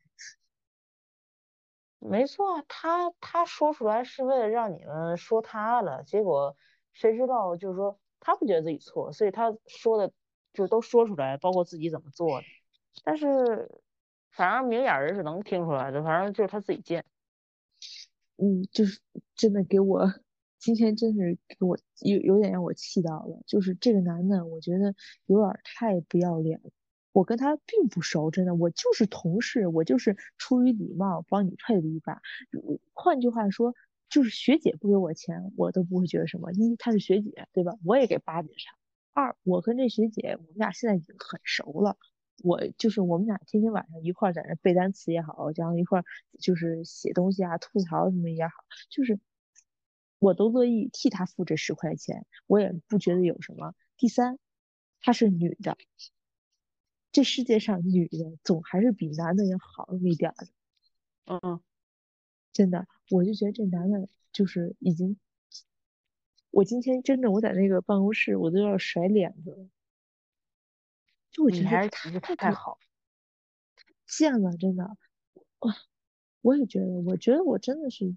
[1.99, 6.55] 没错，他他说出来是为了让你们说他了，结果
[6.93, 10.13] 谁知道就是说他不觉得自己错，所以他说的
[10.53, 12.45] 就都说出来，包括自己怎么做的。
[13.03, 13.69] 但是
[14.31, 17.03] 反正明眼人是能听出来的，反正就是他自己贱。
[18.37, 19.01] 嗯，就是
[19.35, 20.07] 真的给我。
[20.59, 26.71] 今天真是给我有有点让我气到了，就是这个男的，我觉得有点太不要脸了。
[27.13, 32.21] 我跟他并不熟，真的，我就是同事，我就是出于礼貌帮你配了一把。
[32.93, 33.73] 换句话说，
[34.09, 36.51] 就是学姐不给我钱，我都不会觉得什么。
[36.51, 37.73] 一，她是学姐，对吧？
[37.83, 38.75] 我也给巴结上。
[39.13, 41.97] 二，我跟这学姐，我们俩现在已经很熟了。
[42.43, 46.03] 我就是我们俩天天晚上一块在那背单词也好，然后一块
[46.39, 48.53] 就是写东西啊、吐槽什么也好，
[48.91, 49.19] 就是。
[50.19, 53.75] 我都乐意替他付这十块钱，我也不觉得有什么。
[53.97, 54.39] 第三，
[54.99, 55.77] 她是女的，
[57.11, 60.47] 这世界上女的总还是比男的要好那么一点的。
[61.25, 61.61] 嗯，
[62.51, 65.19] 真的，我就觉得这男的就是已经，
[66.49, 69.69] 我今天真的我在那个办公室，我都要甩脸子了。
[71.29, 72.79] 就我觉得他不太好，
[74.07, 74.97] 贱了，真的。
[75.59, 75.75] 哇，
[76.41, 78.15] 我也觉得，我觉得我真的是。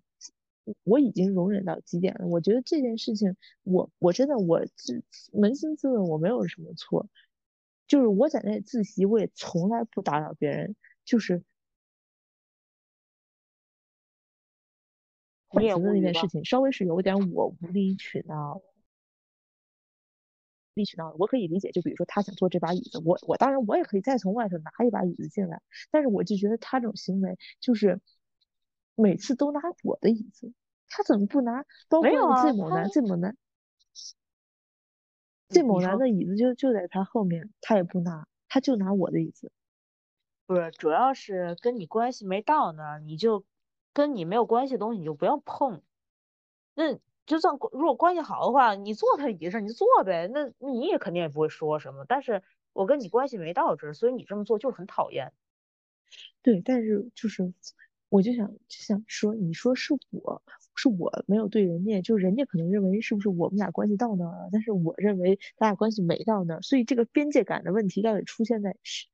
[0.83, 2.26] 我已经容忍到极点了。
[2.26, 5.02] 我觉得这件事情，我我真的我自
[5.33, 7.09] 扪心自问，我没有什么错。
[7.87, 10.76] 就是我在那自习，我也从来不打扰别人。
[11.04, 11.42] 就是
[15.48, 18.62] 换鞋的那件事情，稍微是有点我无理取闹，无
[20.74, 21.12] 理取闹。
[21.18, 25.61] 我可以理解，就比如说他想坐这把椅子，我我当然我也可以再从外头拿一把椅子进来。
[25.90, 28.00] 但是我就觉得他这种行为，就是
[28.94, 30.52] 每次都拿我的椅子。
[30.92, 31.64] 他怎么不拿？
[31.88, 32.11] 包括
[32.42, 33.37] 最猛男，最猛男，
[35.48, 39.53] 最猛男的椅子就就在他后面，他也不拿，他就拿我的椅子。
[40.46, 43.44] 不是，主要是跟你关系没到那儿，你就
[43.92, 45.81] 跟你没有关系的东西你就不要碰。
[46.74, 52.05] 那就算如果关系好的话，你坐他椅子上你就坐呗，那你也肯定也不会说什么。
[52.09, 55.33] 但是我跟你关系没到这儿，所以你这么做就是很讨厌。
[56.42, 57.55] 对，但是就是。
[58.12, 60.42] 我就想就想说，你说是我
[60.80, 69.08] 是我没有对人家，就人家可能认为是不是我们俩关系到那儿了，但是我认为咱俩关系没到那儿，所以这个边界感的问题到底出现在谁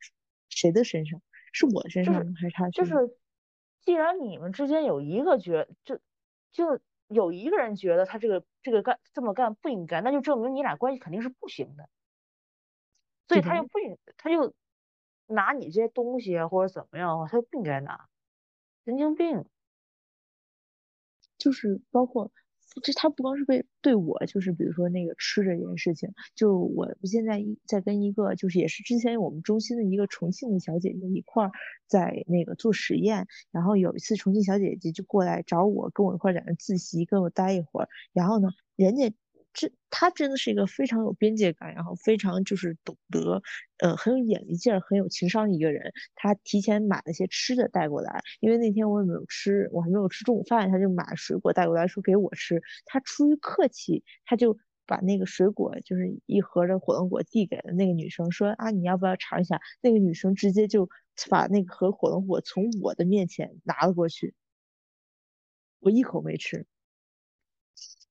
[0.49, 1.21] 谁的身上？
[1.53, 2.71] 是我身上还是他？
[2.71, 2.93] 就是，
[3.81, 5.99] 既然你们之间有一个觉，就
[6.53, 11.89] 就有一个人觉得他这个这个干这么干不应该，那就证明你俩关系肯定是不行的，
[13.29, 14.55] 所以他又不应他就
[15.27, 18.07] 拿你这些东西啊或者怎么样他就不应该拿。
[18.85, 19.45] 神经病，
[21.47, 22.33] 就是包括
[22.83, 31.53] 这，他不光是被对我，就是比如说那个吃这件事情，就我现在一在跟一个，就是也是之前我们中心的一个重庆的小姐姐一块儿
[31.87, 39.15] 在那个做实验，然后有一次重庆小姐姐就过来找我，跟我一块儿在那自习，跟我待一会儿，然后呢，人家。
[39.59, 43.41] 这他真的是一个非常有边界感，然后非常就是懂得，
[43.79, 45.93] 呃，很有眼力劲儿，很有情商的一个人。
[46.15, 52.61] 他提前买了些吃的带过来，因为那天我也没有吃，我还没有吃中午饭，他就买水果带过来，说给我吃。
[52.85, 59.59] 他出于客气，他就把那个水果，就是一盒的火龙果递给了那个女生，说啊，你要不要尝一下？
[59.81, 60.87] 那个女生直接就
[61.31, 64.35] 把那个盒火龙果从我的面前拿了过去，
[65.81, 66.67] 我一口没吃。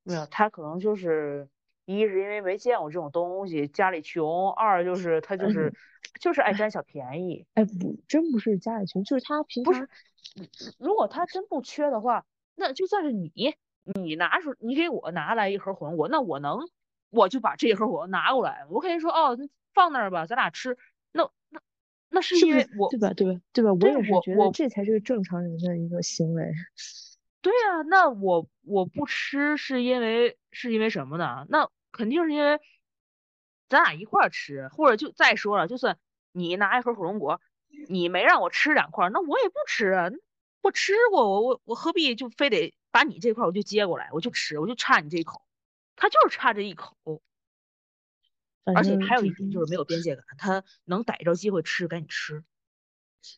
[0.05, 1.49] 没有，他可能就是
[1.85, 5.73] 一是因为没见过这种东西，家里穷；二就是他就是
[6.19, 7.45] 就是爱占小便宜。
[7.55, 9.87] 哎，不，真不是家里穷，就是他平常。
[10.77, 12.23] 如果他真不缺的话，
[12.55, 13.31] 那就算是你，
[13.99, 16.59] 你拿出你给我拿来一盒火龙果，那我能
[17.09, 19.35] 我就把这一盒火龙拿过来，我可以说哦，
[19.73, 20.77] 放那儿吧，咱俩吃。
[21.11, 21.59] 那那
[22.09, 23.11] 那是因为我对吧？
[23.13, 23.41] 对吧？
[23.53, 23.73] 对吧？
[23.73, 26.51] 我也是觉得这才是个正常人的一个行为。
[27.45, 31.45] 对啊，那我我不吃是因为是因为什么呢？
[31.47, 32.59] 那肯定是因为
[33.69, 35.99] 咱俩一块儿吃，或者就再说了，就算
[36.31, 37.39] 你拿一盒火龙果，
[37.87, 40.09] 你没让我吃两块，那我也不吃啊。
[40.63, 45.43] 我吃过，我我我何必就非得把你这块我就接过来，我就吃，我就差你这一口，
[45.95, 46.97] 他就是差这一口。
[48.73, 52.43] 而且还有一点就是没有边界感，他能逮着机会吃赶紧吃。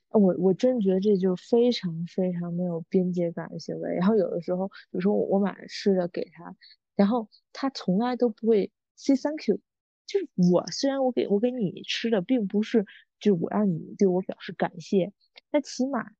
[0.09, 3.95] 我我真觉得这就非常非常没有边界感的行为。
[3.95, 6.55] 然后有的时候，比如说我我买了吃的给他，
[6.95, 9.59] 然后他从来都不会 say thank you。
[10.05, 12.85] 就是我虽然我给我给你吃的并不是，
[13.19, 15.11] 就是我让你对我表示感谢，
[15.51, 16.11] 但起码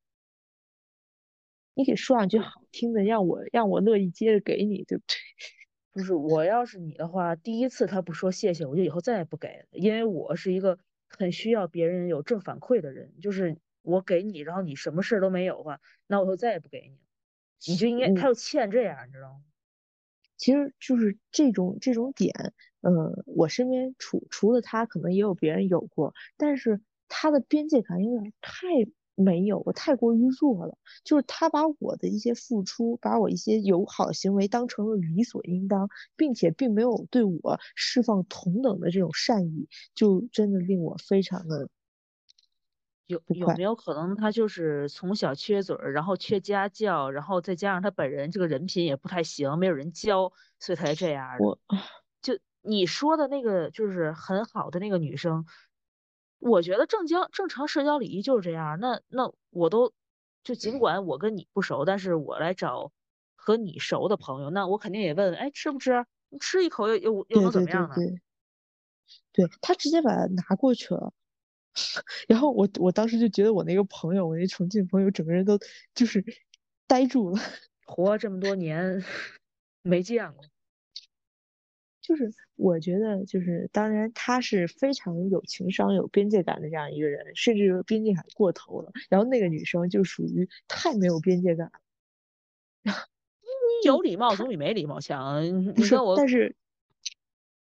[1.73, 5.15] 你给说两句好听的，让我让我乐意接着给你，对不对？
[5.93, 10.77] 不是，我要是你的话，第一次他不说谢谢，我就以后再也不给了，因为我是一个。
[11.09, 17.01] 很需要别人有正反馈的人，就是我给你，然后你什么事都没有的话，那我就再也不给你了。
[17.65, 19.41] 你就应该，他就欠这样，你知道吗？
[20.37, 22.31] 其实就是这种这种点，
[22.81, 28.67] 嗯，我身边除除了他，可能也有别人有过，但是他的边界感有点太。
[29.17, 30.77] 没有，我太过于弱了。
[31.03, 41.67] 就是他把我的一些付出，把我一些友好行为当成了理所应当，并且并没有对我释放同等的这种善意，就真的令我非常的
[43.07, 51.37] 有有没有可能他就是从小缺嘴儿，然后缺家教，然后再加上他本人这个人品也不太行，没有人教，所以才这样。
[51.39, 51.57] 我
[52.21, 55.45] 就你说的那个就是很好的那个女生。
[56.39, 58.79] 我觉得正交正常社交礼仪就是这样。
[58.79, 59.93] 那那我都
[60.43, 62.91] 就尽管我跟你不熟，但是我来找
[63.35, 66.05] 和你熟的朋友，那我肯定也问，哎，吃不吃？
[66.29, 67.95] 你吃一口又又又能怎么样呢？
[67.95, 68.21] 对
[69.33, 71.13] 对，他直接把它拿过去了。
[72.27, 75.59] 然后我我当时就觉得我那个朋友，我那重庆朋友，整个人都
[75.95, 76.23] 就是
[76.87, 77.39] 呆住了。
[77.85, 79.03] 活这么多年
[79.83, 80.49] 没见过。
[82.07, 88.93] 就是我觉得，就是当然他是非常有情商、有边界感的这样一个人，甚至边界感过头了。
[89.09, 91.69] 然后那个女生就属于太没有边界感
[92.83, 92.93] 了。
[93.83, 95.73] 有礼貌总比没礼貌强。
[95.75, 96.55] 不是，我但是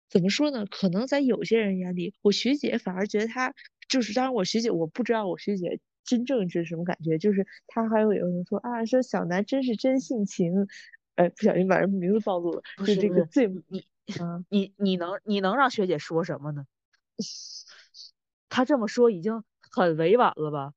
[0.10, 0.68] 怎么说呢？
[0.70, 3.52] 可能在有些人眼里，我学姐反而觉得她
[3.90, 10.68] 就是，当然我学姐我不知道我学姐真正是什么感觉，就是她还有有人说啊，说小南真是真性情，
[11.16, 13.88] 哎，不小心把人名字暴露了，就这个最你。
[14.20, 16.66] 嗯， 你你能你能让学姐说什么呢？
[18.50, 20.74] 她这么说已经很委婉了吧？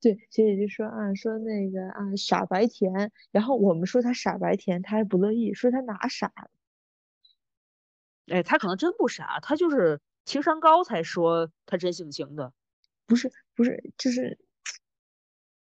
[0.00, 6.32] 对，学姐就说啊，说那个啊傻白甜，然后我们说他傻白甜，他还不乐意，说他哪傻？
[8.28, 12.52] 哎，他可能真不傻，他就是情商高才说他真性情的。
[13.06, 14.38] 不是不是，就是，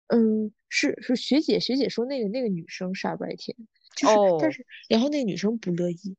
[0.08, 3.56] 嗯，是是学姐学姐说那个那个女生傻白甜，
[3.96, 6.16] 就是但是然后那个女生不乐意。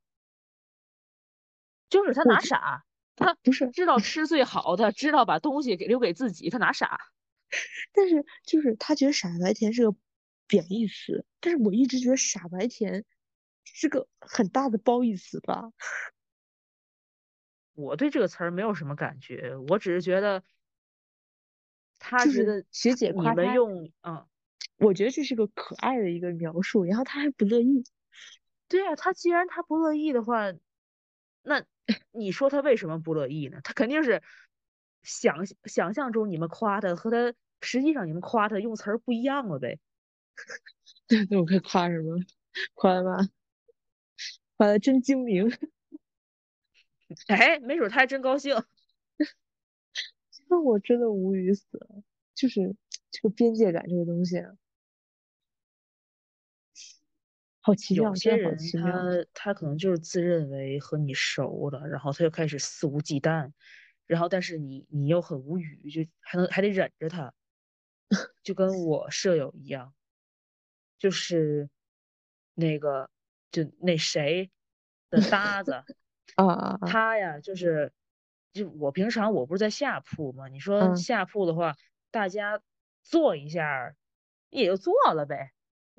[1.89, 6.99] 就是他哪傻，他不是知道吃最好的，知道把东西给留给自己，他哪傻？
[7.91, 9.97] 但是就是他觉得傻白甜是个
[10.45, 13.05] 贬义词，但是我一直觉得傻白甜
[13.63, 15.71] 是个很大的褒义词吧。
[17.73, 20.43] 我对这个词儿没有什么感觉，我只是觉得
[21.97, 24.27] 他觉得学姐你们用嗯，
[24.77, 27.83] 我觉得这是个可爱的一个描述，然后他还不乐意。
[28.67, 30.53] 对啊，他既然他不乐意的话，
[31.41, 31.65] 那。
[32.11, 33.59] 你说他为什么不乐意呢？
[33.63, 34.21] 他肯定是
[35.03, 39.79] 想想象中你们夸他和他实际上你们夸他用词儿不一样了呗。
[41.29, 42.17] 那我该夸什么？
[42.73, 43.17] 夸吧？
[44.57, 45.49] 夸他真精明。
[47.27, 48.55] 哎，没准他还真高兴。
[50.47, 52.03] 那我真的无语死了。
[52.35, 52.75] 就是
[53.11, 54.41] 这个边界感这个东西。
[57.61, 63.51] 好奇妙，有些人他他可能就是自认为和你熟了，然后他就开始肆无忌惮，
[64.07, 67.33] 然后但是你你又很无语，就还能还得忍着他，
[68.43, 69.93] 就跟我舍友一样，
[70.97, 71.69] 就是
[72.55, 73.09] 那个
[73.51, 74.49] 就那谁
[75.09, 75.73] 的搭子
[76.35, 77.91] 啊，他呀就是
[78.53, 81.75] 就我平常我不是在下铺嘛，你说下铺的话，
[82.09, 82.61] 大家
[83.03, 83.93] 坐一下，
[84.49, 85.51] 也就坐了呗，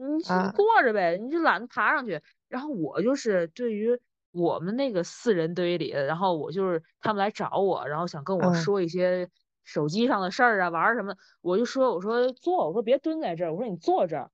[0.06, 2.20] 你坐着呗，你就懒得爬上去。
[2.48, 4.00] 然后我就是对于
[4.32, 9.28] 我们那个四人堆里，然后我就是他们来找我，然后想跟我说一些
[9.64, 14.30] 手机上的事儿啊，玩什么，我就说我说坐，我说别蹲在这儿，我说你坐这儿。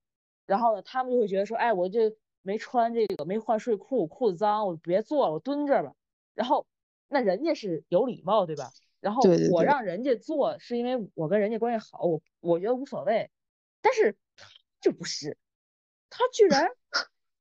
[0.46, 5.92] 然后呢，他们就会觉得说，哎，我这没穿这个，没换睡裤，裤子脏，我别坐了，我蹲这儿吧。
[6.34, 6.66] 然后
[7.08, 8.70] 那人家是有礼貌，对吧？
[9.00, 13.30] 然后我让人家坐，是因为我跟人家关系好，我我觉得无所谓。
[13.82, 14.16] 但是
[14.80, 15.36] 就不是，
[16.18, 16.70] 他居然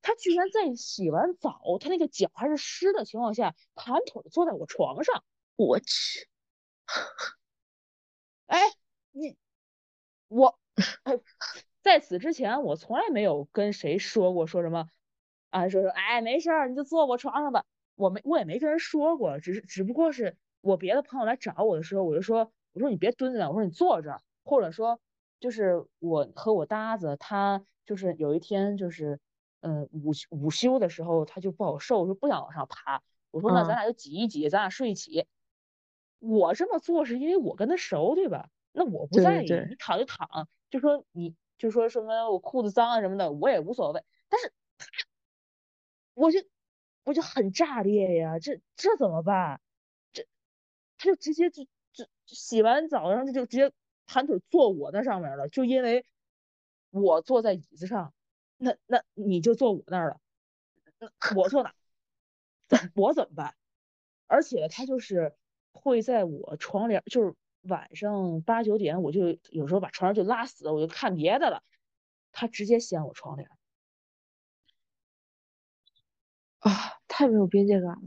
[0.02, 5.24] 他居然在洗完澡，他那个脚还是湿的情况下，盘腿坐在我床上，
[5.56, 6.28] 我去！
[8.48, 8.60] 哎，
[9.12, 9.38] 你
[10.28, 10.60] 我。
[11.82, 14.90] 在此之前，我从来没有跟谁说过说什么，
[15.52, 17.64] 啊，说说，哎，没事儿，你就坐我床上吧。
[17.96, 25.00] 我没，我也没跟人说过，只是，只不过是我别的朋友来找我的时候，我就说，我说你别蹲着，我说你坐这儿，或者说，
[25.40, 29.20] 就是我和我搭子，他就是有一天就是，
[29.62, 33.02] 嗯，午午休的时候，他就不好受，说不想往上爬。
[33.32, 35.26] 我说那咱俩就挤一挤，咱俩睡一起。
[36.20, 38.50] 我这么做是因为我跟他熟，对吧？
[38.72, 41.36] 那我不在意，你躺就躺，就说你。
[41.58, 44.04] 就说什么我裤子脏啊什么的，我也无所谓。
[44.28, 44.52] 但是，
[46.14, 46.40] 我就
[47.06, 49.62] 我就很炸裂呀，这这怎么办？
[50.12, 50.28] 这
[50.98, 51.64] 他就直接就
[51.94, 53.72] 就洗完澡，然后他就直接
[54.06, 56.06] 盘腿坐我那上面了，就因为
[56.92, 58.14] 我坐在椅子上，
[58.58, 61.74] 那那你就坐我那儿了，我坐哪？
[62.96, 63.56] 我怎么办？
[64.28, 65.36] 而且他就是
[65.72, 67.36] 会在我床帘，就是。
[67.68, 71.64] 晚上八九点，我就有时候把床帘就拉死，我就看别的了。
[72.32, 73.50] 他直接掀我窗帘，
[76.60, 76.70] 啊，
[77.08, 78.02] 太没有边界感了。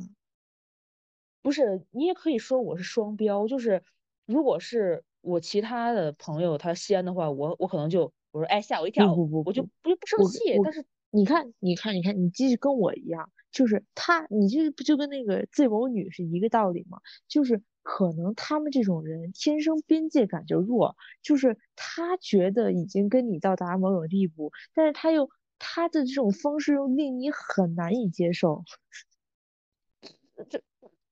[1.42, 3.82] 不是，你也可以说我是双标，就是
[4.26, 10.58] 如果是我其他的朋友他掀的话，我我可能就我说哎吓我一跳，不不不，我就不不生气。
[10.64, 17.00] 但是你看你看你看，你继续跟我一样，就是他，你这不就跟那个自谋女是一个道理吗？
[17.28, 17.62] 就是。
[17.90, 28.62] 可能他们这种人天生边界感就弱，就是他觉得已经跟你到达某种地步，但是他又他的这种方式又令你很难以接受。
[30.50, 30.60] 这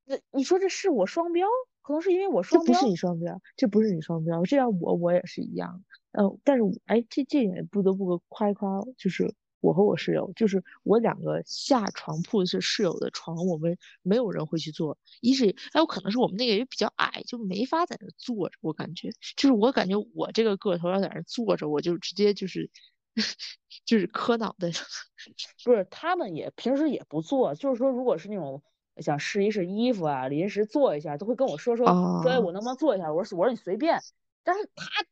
[0.06, 1.48] 这你说这是我双标？
[1.87, 2.74] 可能是因为我双标。
[2.74, 5.84] 这不是你双标，这不是你双标，这样我我也是一样。
[6.11, 9.32] 嗯，但是哎，这这点不得不夸一夸，就是。
[9.61, 14.97] 我和我室友，就是我两个下床铺是室友的床，我们没有人会去坐。
[15.20, 18.57] 一是，哎，我可能是我们那个也比较矮，就没法在那坐着。
[18.61, 22.70] 我感觉，就是我感觉我这个个头要在那坐着，我就直接就是
[23.84, 24.68] 就是磕脑袋。
[25.64, 28.62] 不是，他们也平时也不坐，就是说，如果是那种
[28.99, 31.86] 想试一试衣服啊，临时坐一下，都会跟我说说
[32.22, 33.12] 说，哎，我能不能坐一下？
[33.12, 34.01] 我说我说你随便。
[34.42, 35.05] 但是他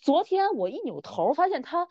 [0.00, 1.88] 昨天我一扭头发现他。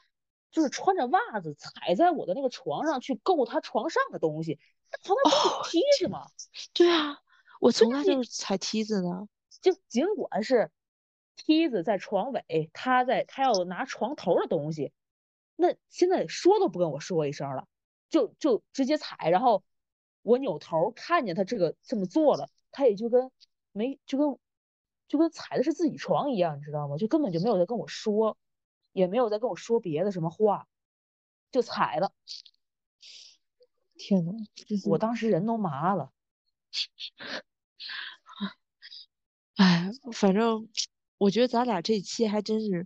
[0.53, 4.59] 就是穿着袜子踩在我的那个床上去够他床上的东西，
[5.01, 6.27] 床上不有梯子吗？
[6.73, 7.19] 对啊，
[7.61, 9.29] 我从来就是踩梯子呢。
[9.61, 10.69] 就尽管是
[11.37, 14.91] 梯子在床尾，他在他要拿床头的东西，
[15.55, 17.65] 那现在说都不跟我说一声了，
[18.09, 19.29] 就就直接踩。
[19.29, 19.63] 然后
[20.21, 23.31] 我扭头看见他这个这么做了，他也就跟
[23.71, 24.37] 没就跟
[25.07, 26.97] 就跟踩的是自己床一样，你知道吗？
[26.97, 28.37] 就根本就没有在跟我说。
[28.93, 30.67] 也没有在跟我说别的什么话，
[31.49, 32.11] 就踩了。
[33.95, 34.33] 天呐，
[34.89, 36.11] 我当时人都麻了。
[39.55, 40.67] 哎，反正
[41.17, 42.85] 我觉得咱俩这期还真是，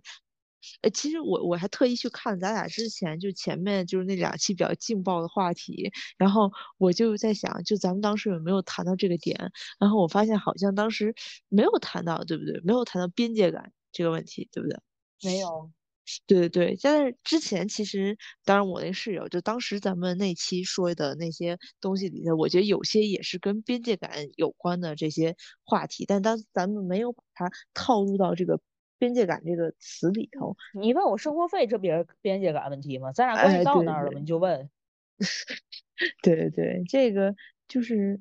[0.82, 9.50] 呃，其实我我还特意去看咱俩之前就前面就是那两期比较劲爆的话题，然后我就在想，就咱们当时有没有谈到这个点？
[9.78, 11.14] 然后我发现好像当时
[11.48, 12.60] 没有谈到，对不对？
[12.64, 14.78] 没有谈到边界感这个问题，对不对？
[15.22, 15.70] 没有。
[16.26, 25.34] 对对对，但是之前其实，当然我那室友就当时咱们那期说的那些东西里头，我觉得有些也是跟边界感有关的这些
[25.64, 28.60] 话题，但当咱们没有把它套入到这个
[28.98, 30.56] 边界感这个词里头。
[30.80, 33.12] 你问我生活费，这不也是边界感问题吗？
[33.12, 34.20] 咱俩关系到那儿了吗？
[34.20, 34.70] 你就问。
[36.22, 37.34] 对对对，这个
[37.68, 38.20] 就是，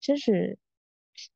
[0.00, 0.58] 真是。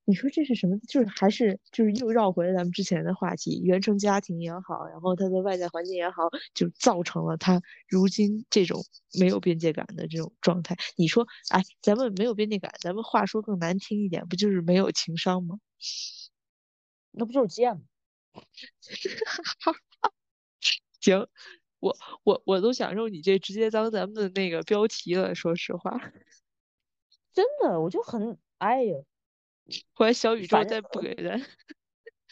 [0.04, 0.76] 你说这是什么？
[0.88, 8.82] 就是还是就是又绕回了咱们之前的话题，原生家庭也好，然后他的外在环境也好，就造成了他如今这种
[9.20, 10.76] 没有边界感的这种状态。
[10.96, 15.60] 你说，哎，咱们没有边界感，咱们话说更难听一点，不就是没有情商吗？
[17.12, 17.82] 那不就是贱吗？
[21.00, 21.26] 行，
[21.80, 25.34] 我我我都想用你这直接当咱们的那个标题了。
[25.34, 25.98] 说实话，
[27.32, 28.96] 真的，我就很哎呀。
[29.92, 31.40] 后来小宇宙再不给咱，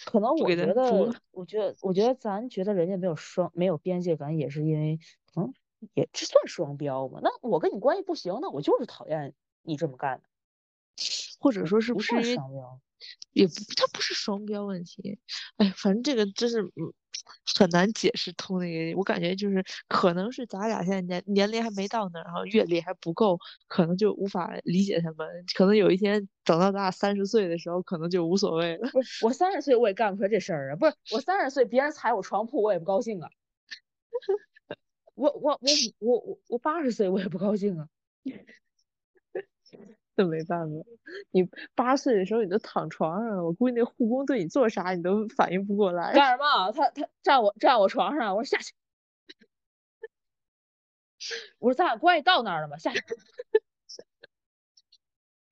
[0.06, 4.98] 可能 我觉得，我觉得，我觉得咱觉得人家没有双没有边界感，也是因为，
[5.36, 5.52] 嗯，
[5.94, 7.20] 也这算双标吗？
[7.22, 10.28] 那我跟你关系不行，那我就是讨厌你这么干的，
[11.38, 12.80] 或者说是不是双标？
[13.32, 15.18] 也不，它不是双标问题。
[15.56, 16.70] 哎，反正这个真是，
[17.58, 18.58] 很难解释通。
[18.58, 23.38] 那个，我感觉就是可能是咱俩现在年年龄还没到那儿，然后阅历还不够，
[23.68, 25.28] 可能就无法理解他们。
[25.54, 28.88] 可能有一天等到咱俩三十岁的时候，可能就无所谓了。
[28.90, 30.76] 不是，我三十岁我也干不出来这事儿啊！
[30.76, 33.28] 不是，我三十岁别人踩我床铺我也不高兴啊。
[35.14, 35.68] 我我我
[35.98, 37.88] 我我我八十岁我也不高兴啊。
[40.16, 40.74] 这没办法，
[41.30, 46.12] 你八岁的时候你都躺床上了，我估计那护工对你做啥你都反应不过来。
[46.14, 46.72] 干什么？
[46.72, 48.72] 他他站我站我床上，我说下去。
[51.58, 52.76] 我说咱俩关系到那儿了吗？
[52.78, 53.00] 下去。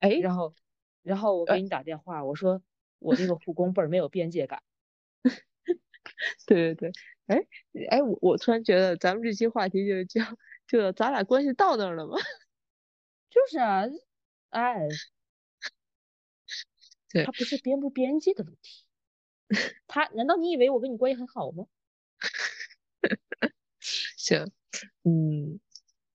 [0.00, 0.54] 哎，然后
[1.02, 2.62] 然后我给你打电话，我说
[2.98, 4.62] 我这个护工倍儿没有边界感。
[6.46, 6.92] 对对对，
[7.26, 7.46] 哎
[7.90, 10.20] 哎，我我突然觉得咱们这期话题就就
[10.68, 12.16] 就咱俩关系到那儿了吗？
[13.30, 13.84] 就是啊。
[14.54, 14.86] 哎，
[17.10, 18.84] 对，他不是边不边界的问题，
[19.88, 21.66] 他难道你以为我跟你关系很好吗？
[24.16, 24.52] 行，
[25.02, 25.58] 嗯，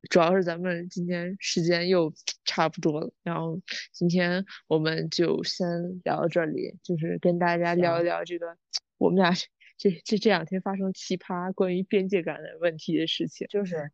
[0.09, 2.13] 主要是咱们今天时间又
[2.45, 3.59] 差不多了，然后
[3.91, 5.67] 今天我们就先
[6.05, 8.57] 聊到这里，就是跟大家聊一聊这个
[8.97, 9.33] 我们俩
[9.75, 13.91] 这这这两天发生奇葩关于边界感的问题的事情，就是。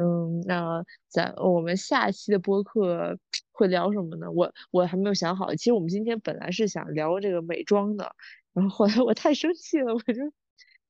[0.00, 3.18] 嗯，那咱我们下期的播客
[3.58, 4.30] 会聊什么呢？
[4.30, 5.52] 我我还没有想好。
[5.56, 8.14] 其实我们今天本来是想聊这个美妆的，
[8.52, 10.22] 然后后来我太生气了，我就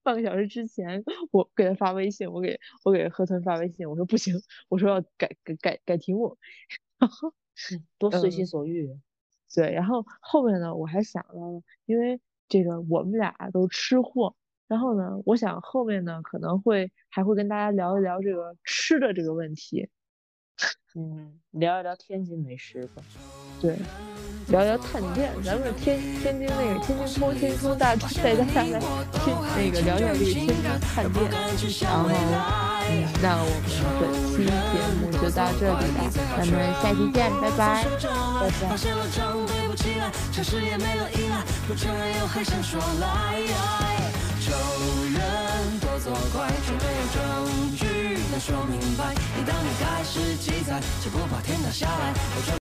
[0.02, 1.02] 半个小时之前
[1.32, 4.34] 我给他发微信，我给我给河豚发微信，我说不行，
[4.68, 6.36] 我说要改改改改题目，
[7.00, 7.32] 然后
[7.98, 8.94] 多随心所欲。
[9.54, 14.36] 对，然后后面呢，我还想到了，因为这个我们俩都吃货。
[14.68, 19.88] 然后呢，我想后面呢可能会还会跟大家聊一聊这个吃的这个问题，
[20.96, 23.02] 嗯，聊一聊天津美食吧，
[23.60, 23.76] 对，
[24.48, 28.80] 聊聊探店，咱们天天津那个天津通天津通大带大家来
[29.56, 31.30] 那个聊聊这个天津探店，
[31.82, 32.08] 然后
[32.90, 32.90] 嗯，
[33.22, 35.98] 那我们本期节目就到这里了，
[36.36, 37.84] 咱们下期见，拜拜，
[38.40, 38.66] 拜拜。
[46.32, 47.84] 怪，却没有证据
[48.30, 49.14] 能说明白。
[49.36, 52.14] 每当你开始记载，就不怕天塌下来。